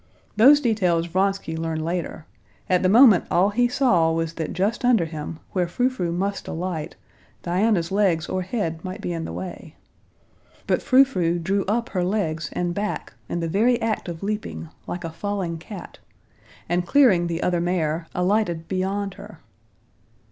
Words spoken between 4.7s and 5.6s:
under him,